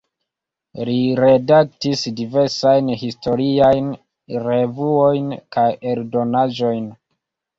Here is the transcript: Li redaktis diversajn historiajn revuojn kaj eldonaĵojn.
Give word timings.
Li 0.87 0.93
redaktis 1.23 2.05
diversajn 2.19 2.89
historiajn 3.01 3.91
revuojn 4.47 5.29
kaj 5.57 5.69
eldonaĵojn. 5.93 6.89